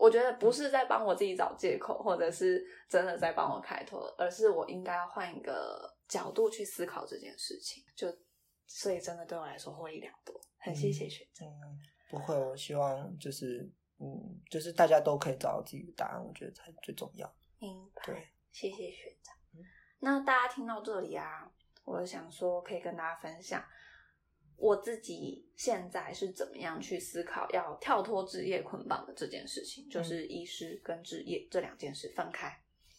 [0.00, 7.84] 我觉得不是在帮我自己找借口，或者是真的在帮我开脱，而是我应该要换一个角度去思考这件事情。
[7.94, 8.08] 就
[8.66, 11.46] 所以真的对我来说获益良多，很谢谢学长。
[11.46, 11.78] 嗯，
[12.08, 17.30] 不会，我希望就是嗯，就是大家都可以找到自己的答案，我觉得才最重要。
[17.58, 19.34] 明白，对，谢谢学长。
[19.98, 21.46] 那大家听到这里啊，
[21.84, 23.62] 我想说可以跟大家分享。
[24.60, 32.54] 我自己现在是怎么样去思考要跳脱职业捆绑的这件事情，就是医师跟职业这两件事分开。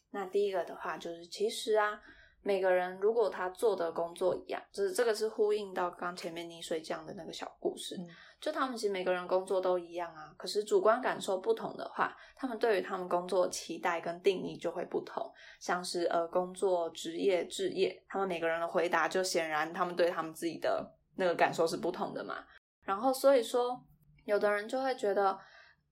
[0.09, 2.01] 那第一个的话，就是其实啊，
[2.41, 7.95] 每个人如果他做的工作一样，就是这个是呼应到刚前面溺水讲的那个小故事，
[8.39, 15.31] 就他们其实每个人工作都一样啊，可是主观感受不同的话，他们对于他们工作的期待跟定义就会不同。
[15.59, 20.97] 像是呃工作职业置业，他们每个人的回答就显然他们对他们自己的。
[21.21, 22.43] 那个感受是不同的嘛，
[22.83, 23.79] 然后所以说，
[24.25, 25.37] 有的人就会觉得，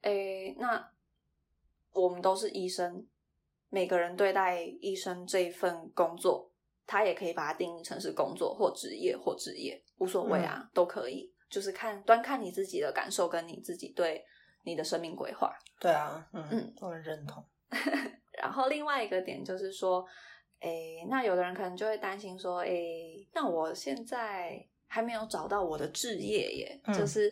[0.02, 0.92] 诶，那
[1.94, 3.06] 我们都是医生，
[3.70, 6.52] 每个人对待医生这一份工作，
[6.88, 14.26] 他也可以把它定义成是工作或职业或职业，无所谓啊，都可以，就是看端看你自己的感受跟你自己对
[14.64, 15.56] 你的生命规划。
[15.80, 17.46] 对啊，嗯，我很认同。
[18.34, 20.04] 然后另外一个点就是说，
[20.62, 24.68] 诶，那有的人可能就会担心说，诶，那我现在。
[24.92, 27.32] 还没有找到我的置业耶，就是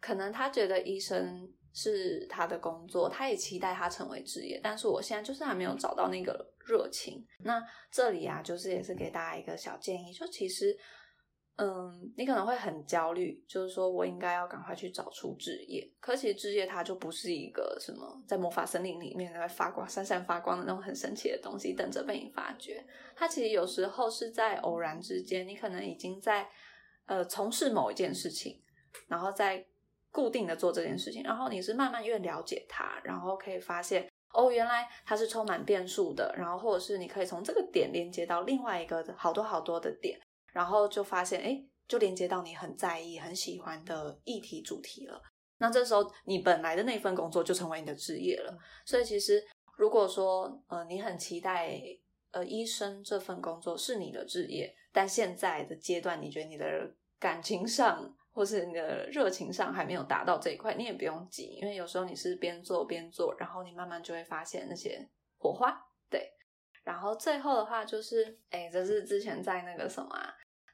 [0.00, 7.26] 可能他觉得医生是他的工作，他也期待他成为职业，但是我现在就是还没有找到那个热情。
[7.40, 10.78] 那这里啊，就是也是给大家一个小建议，就其实，
[11.56, 22.86] 嗯，你可能会很焦虑，就是说我应该要赶快去找出置业，可其实置业它就不是一个什么在魔法森林里面在发光、闪闪发光的那种很神奇的东西，等着被你发掘。
[23.16, 26.48] 它其实有时候是在偶然之间，你可能已经在。
[27.06, 28.62] 呃，从事某一件事情，
[29.08, 29.66] 然后再
[30.10, 40.20] 固定的做这件事情，然后你是慢慢越了解它，然后可以发现，哦，原来它是充满变数的，然后或者是你可以从这个点连接到另外一个好多好多的点，
[40.52, 45.20] 然后就发现，哎，就连接到你很在意、很喜欢的议题主题了。
[45.58, 48.56] 那这时候你本来的那份工作就成为你的职业了。
[48.84, 49.42] 所以其实
[49.76, 51.80] 如果说，呃，你很期待，
[52.32, 54.74] 呃，医生这份工作是你的职业。
[54.92, 65.82] 但现在的阶段，你觉得你的感情上，或是你的热情上还没有达到这一块，你也不用急，因为有时候你是边做边做，然后你慢慢就会发现那些火花。
[66.10, 66.30] 对，
[66.84, 70.10] 然后最后的话就是，哎，这是之前在那个什么，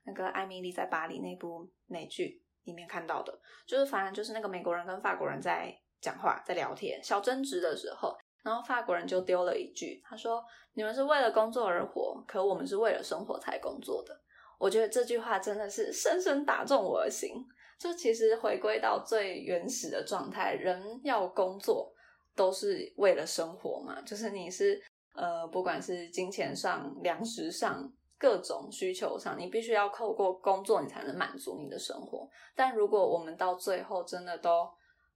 [0.04, 8.16] 那个艾米丽在巴黎那部美剧里面看到的，就是反正就是那个美国人跟法国人在讲话，在聊天，小争执的时候。
[8.42, 10.42] 然后法国人就丢了一句，他说
[10.74, 14.18] ：“你们是为了工作而活，可我们是为了生活才工作的。”
[14.58, 17.44] 我觉得这句话真的是深深打中我的心。
[17.78, 21.92] 就其实回归到最原始的状态，人要工作
[22.34, 24.00] 都是为了生活嘛。
[24.02, 24.80] 就是你是
[25.14, 32.28] 呃，不管是金钱上、粮食上各种需求上，你必须要透过工作，你才能满足你的生活。
[32.56, 34.70] 但如果我们到最后真的都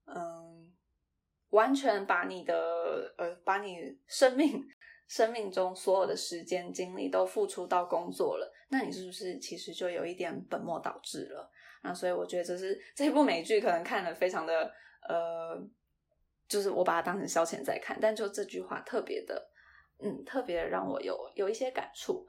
[0.07, 0.72] 嗯。
[1.53, 4.63] 完全把你的呃，把你生命
[5.07, 11.51] 生命中所有的时间精力都付出到工作了，那你是不是其实就有一点本末倒置了？
[11.83, 14.73] 那所以我觉得这是这部美剧可能看的非常的
[15.07, 15.61] 呃，
[16.49, 19.51] 就是我把它当成消遣在看，但就这句话特别的，
[19.99, 22.27] 嗯，特别的让我有有一些感触。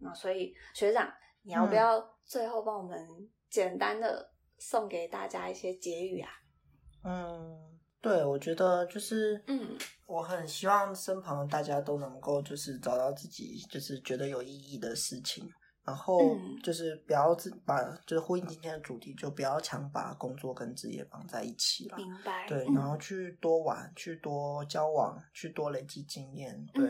[0.00, 1.10] 那所以学长，
[1.42, 2.98] 你要不要最后帮我们
[3.48, 6.30] 简单的送给大家一些结语啊？
[7.04, 7.79] 嗯。
[8.02, 9.76] 对，我觉得就是，嗯，
[10.06, 15.46] 我很希望身旁的大家都能够就是找到自己就是觉得有意义的事情，
[15.84, 16.18] 然后
[16.62, 21.96] 就是不要自把就是呼应今天的主题，就不要强把工作跟职业绑在一起了。
[21.98, 22.48] 明白。
[22.48, 26.82] 对，然后去多玩，去多交往，去多累积经验，对，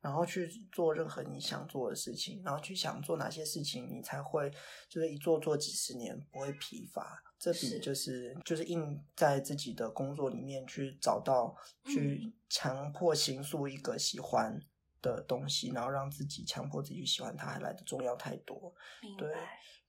[0.00, 4.50] 然后去做任何你想做的事情，然后去想做哪些事情，你才会
[4.88, 7.22] 就是一做做几十年不会疲乏。
[7.38, 14.58] 这比就是就是硬在自己的工作里面去找到，去强迫形塑一个喜欢
[15.02, 18.74] 的东西，然后让自己强迫自己去喜欢它，还来的重要太多。
[19.18, 19.30] 对，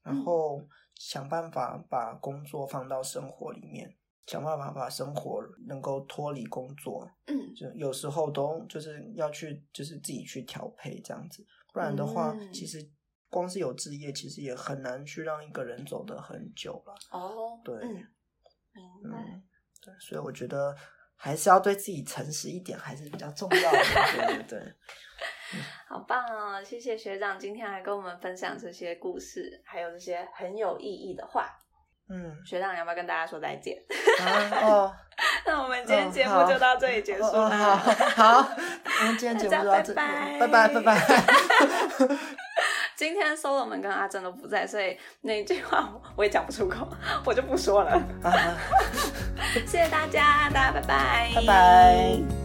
[0.04, 0.62] 然后
[0.96, 3.96] 想办法把工作放到生活里面，
[4.26, 7.10] 想办法把生活能够脱离工作。
[7.28, 12.92] 嗯，就有时候都就是要去，就是自己去调配这样子，不然的话，其实。
[13.30, 16.94] 光是有置业，其实也很难去让一个人走得很久了。
[17.12, 19.18] 哦，对，明白。
[19.82, 20.76] 对，所以我觉得
[21.16, 23.78] 还是要对自己诚实一点，还是比较重要的。
[23.78, 24.74] 对对对，
[25.88, 26.64] 好棒哦！
[26.64, 31.50] 谢谢学长今天来跟我们分享这些故事，还有这些很有意义的话。
[32.10, 33.78] 嗯，学长，你要不要跟大家说再见？
[34.20, 34.96] 啊哦，
[35.46, 37.76] 那我们今天节目就到这里结束哦啦。
[37.76, 38.56] 好好，
[39.02, 42.18] 我们今天节目就到这里，拜拜拜拜拜拜。
[42.98, 46.88] 今天 Solomon 跟阿珍都不在，所以那句话我也讲不出口，
[47.24, 47.92] 我就不说了。
[48.24, 48.58] 啊
[49.68, 52.37] 谢谢大家，大家拜拜，拜拜。